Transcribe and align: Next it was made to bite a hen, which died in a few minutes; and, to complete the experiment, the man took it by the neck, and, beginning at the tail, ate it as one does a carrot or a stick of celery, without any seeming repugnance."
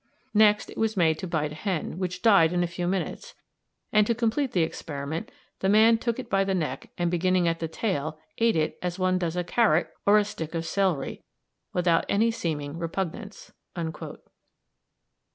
Next 0.33 0.71
it 0.71 0.79
was 0.79 0.97
made 0.97 1.19
to 1.19 1.27
bite 1.27 1.51
a 1.51 1.53
hen, 1.53 1.99
which 1.99 2.23
died 2.23 2.53
in 2.53 2.63
a 2.63 2.67
few 2.67 2.87
minutes; 2.87 3.35
and, 3.93 4.07
to 4.07 4.15
complete 4.15 4.51
the 4.51 4.63
experiment, 4.63 5.29
the 5.59 5.69
man 5.69 5.99
took 5.99 6.17
it 6.17 6.27
by 6.27 6.43
the 6.43 6.55
neck, 6.55 6.89
and, 6.97 7.11
beginning 7.11 7.47
at 7.47 7.59
the 7.59 7.67
tail, 7.67 8.17
ate 8.39 8.55
it 8.55 8.79
as 8.81 8.97
one 8.97 9.19
does 9.19 9.35
a 9.35 9.43
carrot 9.43 9.91
or 10.07 10.17
a 10.17 10.25
stick 10.25 10.55
of 10.55 10.65
celery, 10.65 11.21
without 11.71 12.05
any 12.09 12.31
seeming 12.31 12.79
repugnance." 12.79 13.51